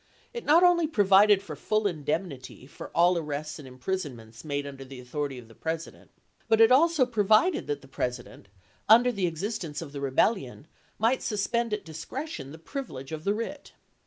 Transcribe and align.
It 0.33 0.45
not 0.45 0.63
only 0.63 0.87
provided 0.87 1.41
chap. 1.41 1.41
ii. 1.41 1.45
for 1.45 1.55
full 1.55 1.85
indemnity 1.85 2.65
for 2.65 2.87
all 2.95 3.19
arrests 3.19 3.59
and 3.59 3.67
imprisonments 3.67 4.43
made 4.43 4.65
under 4.65 4.83
authority 4.83 5.37
of 5.37 5.47
the 5.47 5.53
President, 5.53 6.09
but 6.47 6.59
it 6.59 6.71
also 6.71 7.05
provided 7.05 7.67
that 7.67 7.81
the 7.81 7.87
President, 7.87 8.47
during 8.89 9.13
the 9.13 9.27
existence 9.27 9.79
of 9.79 9.91
the 9.91 10.01
Rebellion, 10.01 10.65
might 10.97 11.21
suspend 11.21 11.71
at 11.71 11.85
discretion 11.85 12.51
the 12.51 12.57
privilege 12.57 13.11
of 13.11 13.25
the 13.25 13.31
wi'it. 13.35 13.73